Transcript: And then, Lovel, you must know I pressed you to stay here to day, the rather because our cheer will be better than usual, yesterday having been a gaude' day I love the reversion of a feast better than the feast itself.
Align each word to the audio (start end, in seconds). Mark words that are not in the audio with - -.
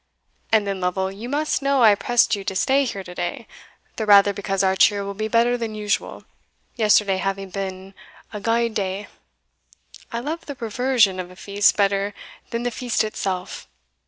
And 0.51 0.65
then, 0.65 0.81
Lovel, 0.81 1.11
you 1.11 1.29
must 1.29 1.61
know 1.61 1.83
I 1.83 1.93
pressed 1.93 2.35
you 2.35 2.43
to 2.45 2.55
stay 2.55 2.85
here 2.85 3.03
to 3.03 3.13
day, 3.13 3.45
the 3.97 4.07
rather 4.07 4.33
because 4.33 4.63
our 4.63 4.75
cheer 4.75 5.05
will 5.05 5.13
be 5.13 5.27
better 5.27 5.57
than 5.59 5.75
usual, 5.75 6.23
yesterday 6.75 7.17
having 7.17 7.51
been 7.51 7.93
a 8.33 8.39
gaude' 8.41 8.73
day 8.73 9.09
I 10.11 10.19
love 10.19 10.47
the 10.47 10.55
reversion 10.59 11.19
of 11.19 11.29
a 11.29 11.35
feast 11.35 11.77
better 11.77 12.15
than 12.49 12.63
the 12.63 12.71
feast 12.71 13.03
itself. 13.03 13.67